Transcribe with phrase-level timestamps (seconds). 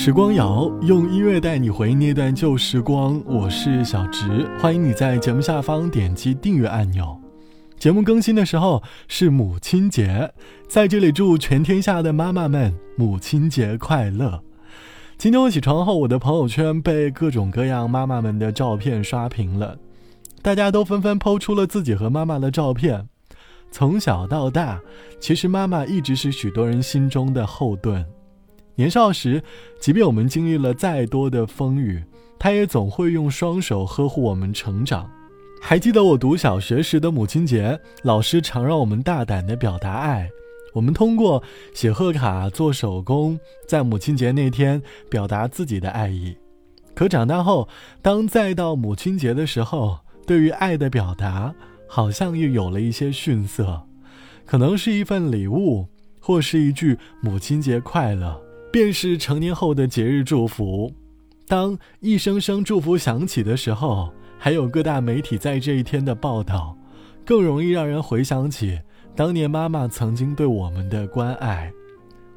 [0.00, 7.20] 时光谣用音乐带你回忆那段旧时光，我是小植，欢迎你在节目下方点击订阅按钮。
[7.80, 10.32] 节目更新的时候是母亲节，
[10.68, 14.40] 在这里祝全天下的妈妈们母亲节快乐。
[15.16, 19.76] 今天我起床后，我的朋友圈被各种各样妈妈们的照片刷屏了，
[20.40, 23.08] 大家都纷纷抛出了自己和妈妈的照片。
[23.72, 24.80] 从小到大，
[25.18, 28.06] 其实妈妈一直是许多人心中的后盾。
[28.78, 29.42] 年少时，
[29.80, 32.00] 即便我们经历了再多的风雨，
[32.38, 35.10] 他也总会用双手呵护我们成长。
[35.60, 40.30] 还记得我读小学时的母亲节，老师常让我们大胆地表达爱。
[40.74, 41.42] 我们通过
[41.74, 43.36] 写贺卡、做手工，
[43.66, 46.36] 在母亲节那天表达自己的爱意。
[46.94, 47.68] 可长大后，
[48.00, 51.52] 当再到母亲节的时候，对于爱的表达
[51.88, 53.82] 好像又有了一些逊色，
[54.46, 55.88] 可能是一份礼物，
[56.20, 58.40] 或是一句“母亲节快乐”。
[58.78, 60.94] 便是成年后的节日祝福。
[61.48, 66.78] 当一声声祝福响起的时候，还有各大媒体在这一天的报道，
[67.26, 68.78] 更容易让人回想起
[69.16, 71.72] 当年妈妈曾经对我们的关爱。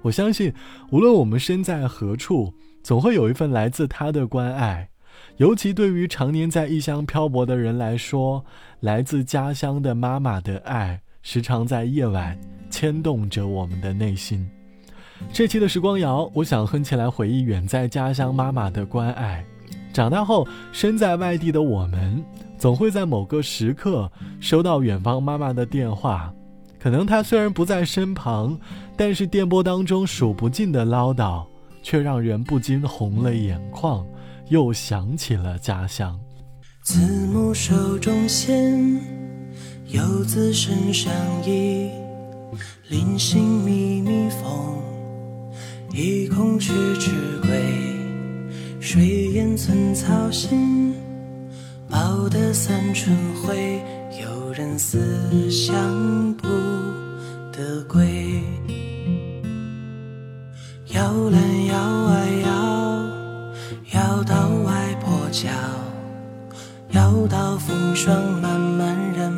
[0.00, 0.50] 我相信，
[0.90, 4.88] 无论我们身在何处，总会有一份来自她的关爱。
[5.36, 8.42] 尤其对于常年在异乡漂泊的人来说，
[8.80, 14.50] 来自家乡的妈妈的爱，时常在夜晚牵动着我们的内心。
[15.32, 19.44] 这期的时光谣，我想哼起来回忆远在家乡妈妈的关爱。
[19.92, 22.22] 长大后，身在外地的我们，
[22.56, 26.32] 总会在某个时刻收到远方妈妈的电话。
[26.78, 28.58] 可能她虽然不在身旁，
[28.96, 31.44] 但是电波当中数不尽的唠叨，
[31.82, 34.06] 却让人不禁红了眼眶，
[34.48, 36.18] 又想起了家乡。
[36.82, 39.00] 子母手中线，
[39.88, 41.12] 游子身上
[41.44, 41.90] 衣，
[42.88, 44.89] 临行密密缝。
[45.92, 47.10] 一空迟迟
[47.42, 47.50] 归，
[48.80, 49.02] 水
[49.32, 50.94] 烟寸草心。
[51.88, 53.82] 报得三春晖，
[54.22, 56.46] 有人思乡不
[57.52, 58.40] 得归。
[60.94, 65.48] 摇篮摇啊摇，摇到外婆桥，
[66.92, 69.29] 摇到风霜漫漫人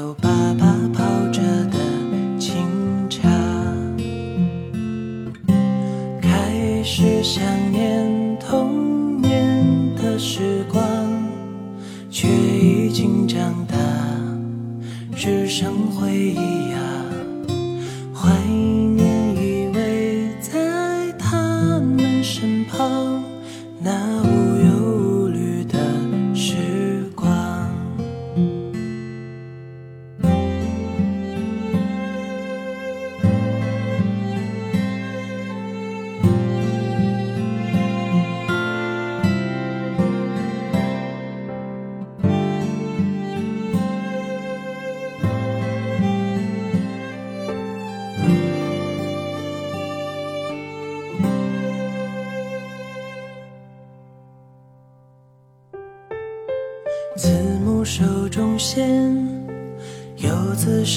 [0.00, 1.76] 有爸爸泡着的
[2.38, 2.56] 清
[3.10, 3.28] 茶，
[6.22, 10.82] 开始想念童年的时光，
[12.10, 13.76] 却已经长大，
[15.14, 16.69] 只剩回忆。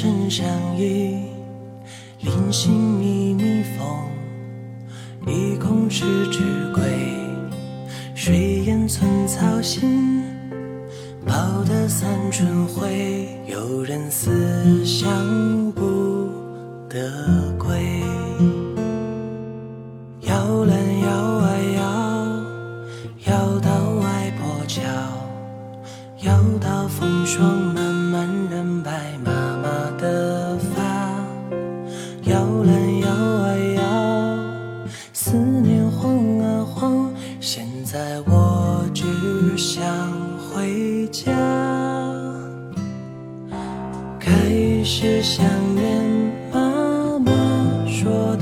[0.03, 0.45] 身上
[0.77, 1.15] 衣，
[2.19, 6.43] 临行密密缝，意恐迟迟
[6.73, 6.83] 归，
[8.13, 10.21] 谁言寸草心。
[11.25, 11.33] 报
[11.63, 15.81] 得三春晖，有人思乡不
[16.89, 17.43] 得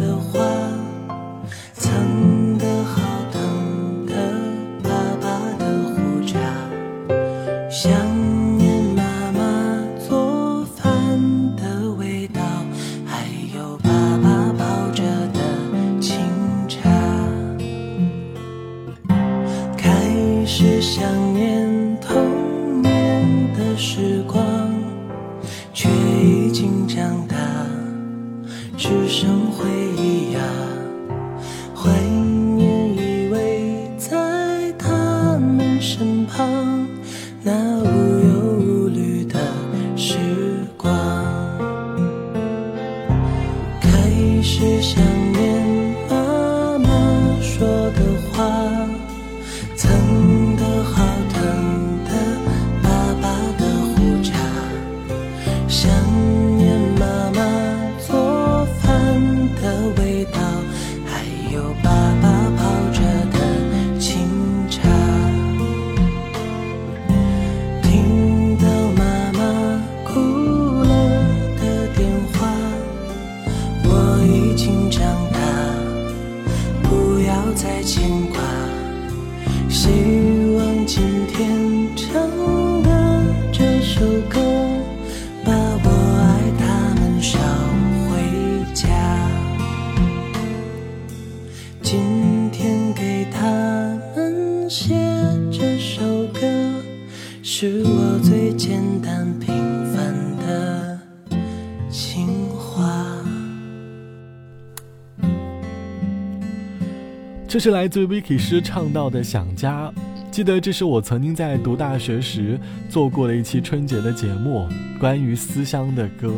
[0.01, 0.80] 的话，
[36.41, 36.87] 旁，
[37.43, 37.51] 那
[37.83, 37.85] 无
[38.25, 38.30] 忧
[74.13, 75.39] 我已经长大，
[76.83, 78.41] 不要再牵挂。
[79.69, 79.87] 希
[80.57, 81.80] 望今天
[107.51, 109.91] 这是来自 Vicky 师唱到的《想家》，
[110.31, 112.57] 记得这是我曾经在读大学时
[112.87, 116.33] 做过的一期春节的节目，关于思乡的歌。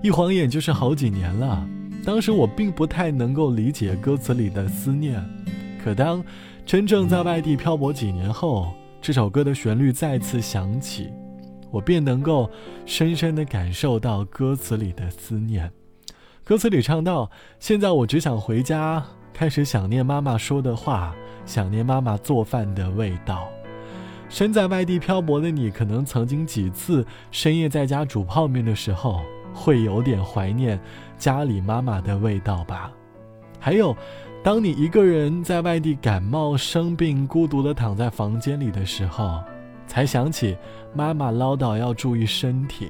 [0.00, 1.68] 一晃眼就是好几年了，
[2.04, 5.20] 当时我并不太能够理解歌词里的思念，
[5.82, 6.24] 可当
[6.64, 11.08] 真正在外地漂泊几年后，这首歌的旋律再次响起，
[11.68, 12.48] 我便能够
[12.86, 15.68] 深深地感受到歌词里的思念。
[16.44, 19.04] 歌词里唱到：“现在我只想回家。”
[19.38, 21.14] 开始想念妈妈说的话，
[21.46, 23.48] 想念妈妈做饭的味道。
[24.28, 29.20] 身在外地漂泊的你，可能曾经几次深夜在家煮泡面的时候，
[29.54, 30.76] 会有点怀念
[31.16, 32.90] 家里妈妈的味道吧。
[33.60, 33.96] 还有，
[34.42, 39.40] 当你一个人在外地感冒生病，孤独地躺在房间里的时候，
[39.86, 40.56] 才想起
[40.92, 42.88] 妈妈唠叨要注意身体。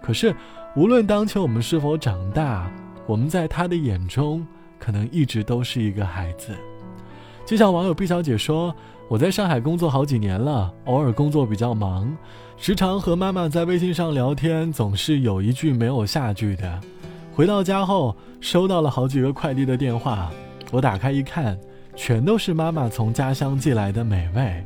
[0.00, 0.32] 可是，
[0.76, 2.70] 无论当前我们是否长大，
[3.08, 4.46] 我们在她的眼中。
[4.78, 6.52] 可能一直都是一个孩子，
[7.44, 8.74] 就像网友毕小姐说
[9.08, 12.16] ：“我在上海工作好几年了，偶尔工作比较忙，
[12.56, 16.80] 时常和妈妈在微信上聊天，总是有一句没有下句的。
[17.34, 20.30] 回到家后，收到了好几个快递的电话，
[20.70, 21.58] 我打开一看，
[21.96, 24.64] 全都是妈妈从家乡寄来的美味。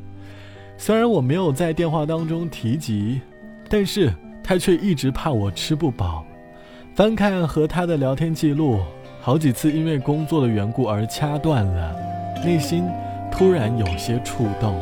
[0.76, 3.20] 虽然我没有在电话当中提及，
[3.68, 4.12] 但是
[4.42, 6.24] 她却一直怕我吃不饱。
[6.94, 8.80] 翻看和她的聊天记录。”
[9.24, 11.94] 好几次因为工作的缘故而掐断了，
[12.44, 12.82] 内心
[13.30, 14.74] 突然有些触动。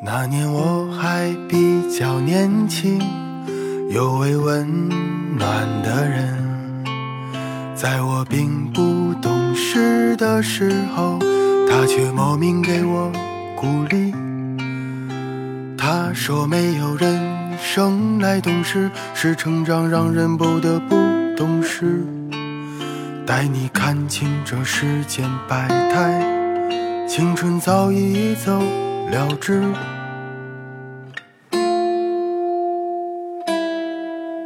[0.00, 3.02] 那年我还比较年轻，
[3.90, 4.88] 有位温
[5.36, 6.32] 暖的人，
[7.74, 11.18] 在我并不懂事的时候，
[11.68, 13.10] 他却莫名给我
[13.56, 14.14] 鼓励。
[15.76, 17.20] 他说没有人
[17.58, 20.94] 生来懂事，是成长让人不得不
[21.36, 22.04] 懂事。
[23.28, 28.58] 带你看清这世间百态，青春早已走
[29.10, 29.62] 了之。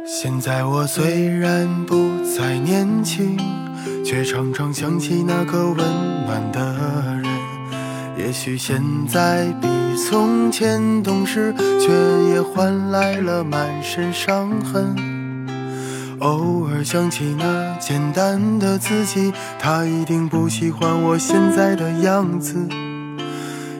[0.05, 3.37] 现在我虽然不再年轻，
[4.03, 5.77] 却常常想起那个温
[6.25, 6.75] 暖的
[7.23, 7.31] 人。
[8.17, 11.89] 也许现在比从前懂事，却
[12.33, 15.12] 也换来了满身伤痕。
[16.23, 22.65] 偶尔想起那简单的自己，他一定不喜欢我现在的样子。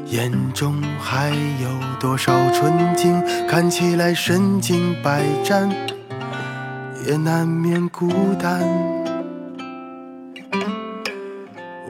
[0.07, 1.69] 眼中还有
[2.01, 3.23] 多少纯净？
[3.47, 5.69] 看起来身经百战，
[7.07, 8.61] 也难免孤单。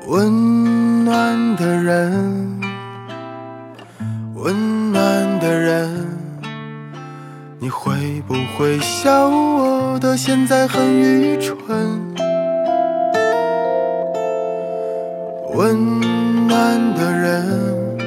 [0.06, 2.62] 温暖的人，
[4.36, 6.08] 温暖的人，
[7.64, 9.98] 你会不会笑我？
[9.98, 11.56] 的现在很愚蠢，
[15.54, 16.02] 温
[16.46, 17.98] 暖的人，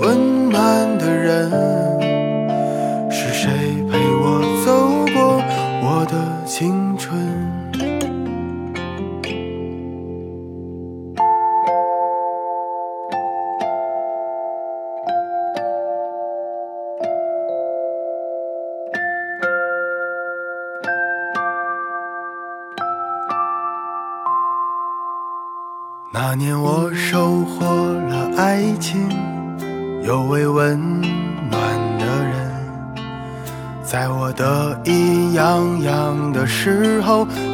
[0.00, 1.50] 温暖的人，
[3.10, 3.50] 是谁
[3.90, 5.42] 陪我走过
[5.82, 6.16] 我的
[6.46, 6.95] 青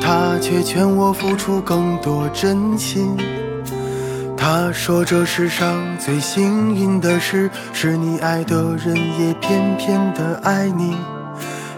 [0.01, 3.15] 他却劝我付出更多真心。
[4.37, 10.97] 他说这世上最幸运的事，是你爱的人也偏偏的爱你。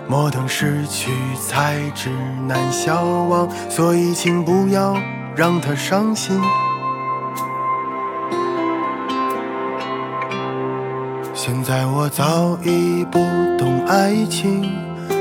[0.06, 1.10] 莫等失去
[1.46, 2.10] 才知
[2.46, 4.96] 难消亡，所以请不要
[5.34, 6.40] 让他伤心。
[11.32, 13.18] 现在我早已不
[13.58, 14.70] 懂爱情，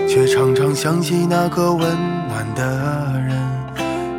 [0.08, 2.13] 却常常想起那个温暖
[2.56, 3.38] 的人。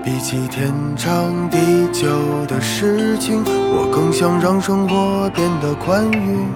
[0.05, 1.59] 比起天长地
[1.93, 2.07] 久
[2.47, 6.47] 的事情，我更想让生活变得宽裕。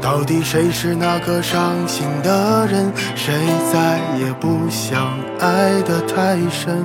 [0.00, 2.92] 到底谁是那个伤心的人？
[3.14, 3.32] 谁
[3.72, 5.06] 再也不想
[5.38, 6.84] 爱得太深？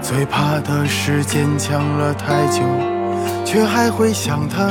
[0.00, 2.62] 最怕的是坚强了太久，
[3.44, 4.70] 却还会想他。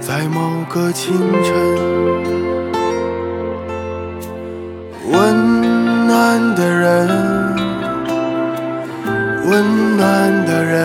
[0.00, 1.52] 在某个清晨，
[5.12, 5.47] 温
[6.18, 7.08] 暖的人，
[9.48, 10.76] 温暖的人。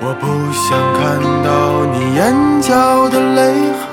[0.00, 1.00] 我不想看
[1.42, 2.22] 到你眼
[2.62, 3.38] 角的泪
[3.82, 3.90] 痕。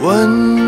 [0.00, 0.61] 温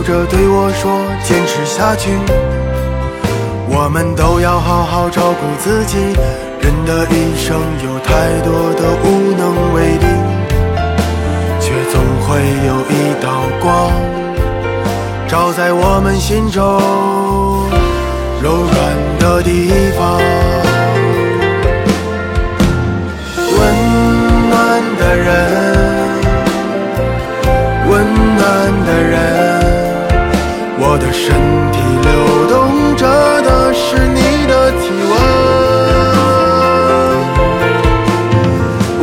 [0.00, 0.90] 笑着对我说
[1.28, 2.08] ：“坚持下去，
[3.68, 5.98] 我们都要好好照顾自己。
[6.62, 9.04] 人的一生有太多的无
[9.36, 10.06] 能为力，
[11.60, 13.92] 却总会有一道光，
[15.28, 16.62] 照在我们心中
[18.42, 18.74] 柔软
[19.18, 19.89] 的地方
[31.12, 31.34] 身
[31.72, 32.10] 体流
[32.48, 33.06] 动着
[33.42, 35.12] 的是你的体温。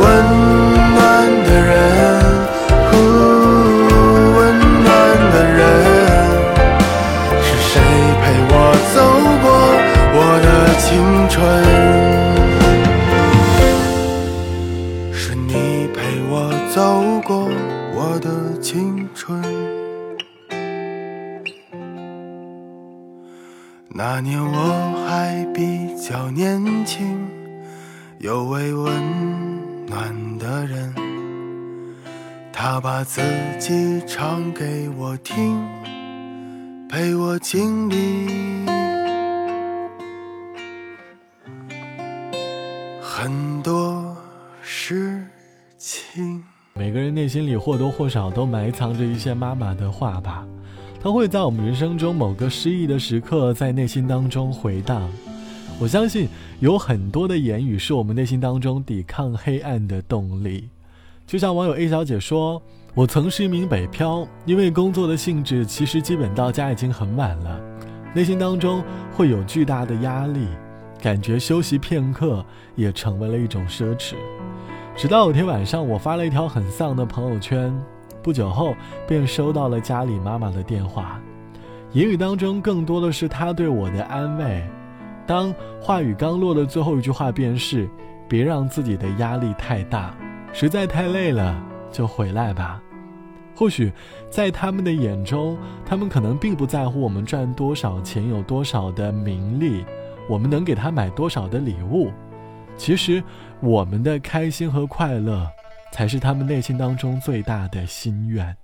[0.00, 0.04] 温
[0.94, 0.96] 暖
[1.44, 1.72] 的人，
[4.36, 4.38] 温
[4.82, 4.86] 暖
[5.32, 5.60] 的人，
[7.42, 7.70] 是谁
[8.22, 8.52] 陪我
[8.94, 8.96] 走
[9.42, 9.46] 过
[10.14, 10.46] 我的
[10.80, 10.86] 青
[11.28, 11.36] 春？
[24.18, 27.24] 那年我还比较年轻，
[28.18, 30.92] 有位温暖的人，
[32.52, 33.22] 他把自
[33.60, 35.56] 己唱给我听，
[36.88, 38.66] 陪我经历
[43.00, 44.16] 很多
[44.60, 45.24] 事
[45.76, 46.42] 情。
[46.74, 50.44] 每个人内心里或多或少都埋藏着一些妈妈的话吧，
[51.00, 55.08] 它会在我们人生中某个失意的时刻，在内心当中回荡。
[55.78, 56.28] 我相信
[56.58, 60.68] 有很多的言语是我们内心当中抵抗黑暗的动力。
[61.24, 62.60] 就像网友 A 小姐说
[62.94, 67.60] ：“我曾是一名北漂，因为工作的性质，其实基本到家已经很晚了，
[68.12, 68.82] 内心当中
[69.14, 70.48] 会有巨大的压力，
[71.00, 74.14] 感觉休息片刻也成为了一种奢侈。”
[74.96, 77.72] 直到有天晚上，我发了一条很丧的朋友圈，
[78.22, 78.74] 不久后
[79.06, 81.20] 便收到了家里妈妈的电话，
[81.92, 84.62] 言语当中更多的是她对我的安慰。
[85.26, 87.88] 当话语刚落的最后一句话，便是
[88.28, 90.14] “别让自己的压力太大，
[90.52, 92.82] 实在太累了就回来吧。”
[93.54, 93.92] 或许
[94.30, 99.84] 在他们的眼中，他们可能并不在乎我们赚多少钱，有多少的名利，
[100.28, 102.12] 我们能给他买多少的礼物。
[102.76, 103.22] 其实，
[103.60, 105.50] 我们的开心和快乐，
[105.92, 108.56] 才是他们内心当中最大的心愿。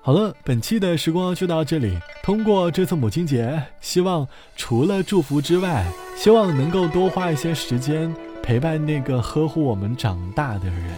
[0.00, 1.98] 好了，本期的时光就到这里。
[2.22, 5.84] 通过这次母亲节，希望除了祝福之外，
[6.16, 10.90] 希望能够多花一些时间陪伴那个呵护我们长大的人。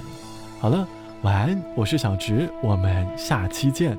[0.60, 0.86] 好了，
[1.22, 3.98] 晚安，我是小直，我们下期见。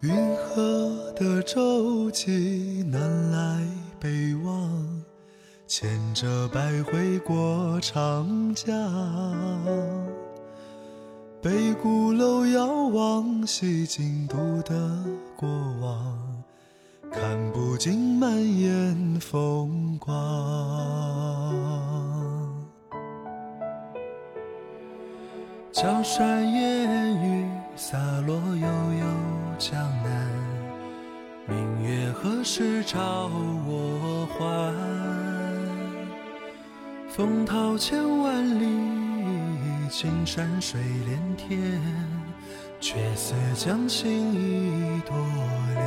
[0.00, 3.66] 云河的舟楫南来
[3.98, 5.02] 北往，
[5.66, 8.68] 牵着百回过长江。
[11.40, 15.04] 北鼓楼遥望西京都的
[15.36, 15.48] 过
[15.80, 16.18] 往，
[17.10, 20.12] 看不尽满眼风光。
[25.72, 29.06] 江山烟雨洒落悠悠
[29.58, 30.30] 江南，
[31.48, 33.30] 明月何时照
[33.66, 35.23] 我还？
[37.16, 38.66] 风涛千万里，
[39.88, 41.80] 青山水连天，
[42.80, 45.14] 却似将心一朵
[45.76, 45.84] 莲。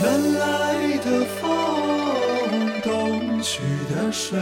[0.00, 1.06] 南来的
[1.38, 1.46] 风，
[2.82, 3.60] 东去
[3.94, 4.40] 的水，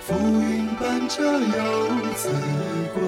[0.00, 2.28] 浮云伴着游子
[2.92, 3.00] 归。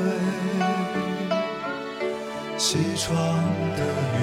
[2.57, 3.19] 西窗
[3.77, 4.23] 的雨，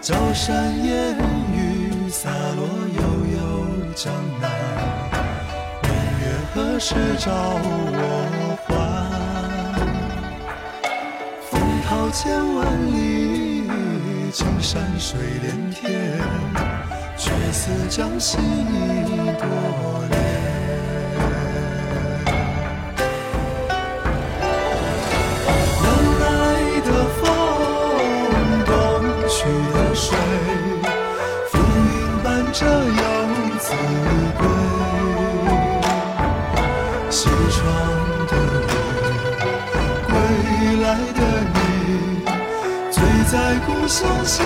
[0.00, 1.14] 江山烟
[1.54, 2.64] 雨洒落
[2.96, 3.02] 悠
[3.36, 3.38] 悠
[3.94, 4.10] 江
[4.40, 4.50] 南，
[5.82, 8.70] 明月何时照我还？
[11.50, 12.96] 风涛千万里，
[14.32, 16.18] 青山水连天，
[17.18, 19.44] 却似将心一朵
[20.08, 20.19] 莲。
[37.10, 37.66] 西窗
[38.28, 38.32] 的
[38.68, 38.72] 你，
[40.06, 40.12] 归
[40.80, 41.20] 来的
[41.54, 42.22] 你，
[42.92, 43.34] 醉在
[43.66, 44.44] 故乡斜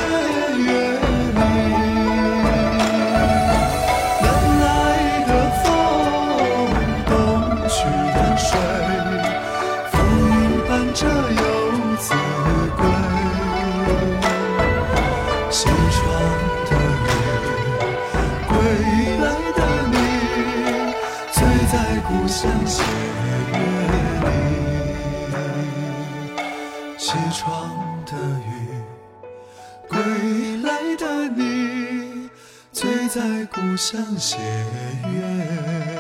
[28.25, 28.83] 雨，
[29.89, 29.99] 归
[30.63, 32.31] 来的你，
[32.73, 34.39] 醉在故乡斜
[35.13, 35.94] 月。